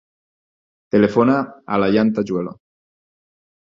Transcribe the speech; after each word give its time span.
Telefona 0.95 1.35
a 1.75 1.79
l'Ayaan 1.81 2.13
Tajuelo. 2.17 2.59